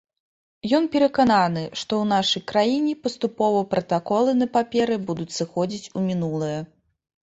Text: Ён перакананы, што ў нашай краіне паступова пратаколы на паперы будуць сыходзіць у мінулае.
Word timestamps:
Ён 0.77 0.83
перакананы, 0.95 1.63
што 1.81 1.91
ў 1.99 2.05
нашай 2.13 2.43
краіне 2.51 2.93
паступова 3.03 3.59
пратаколы 3.75 4.31
на 4.41 4.47
паперы 4.57 4.95
будуць 5.11 5.33
сыходзіць 5.41 5.91
у 5.99 6.05
мінулае. 6.11 6.53